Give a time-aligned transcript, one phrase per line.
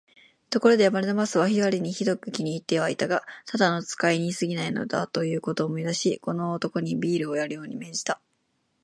[0.49, 8.19] ところで、バルナバスは彼にひどく気に入ってはいたが、ただの使いにすぎないのだ、ということを思い出し、この男にビールをやるように命じた。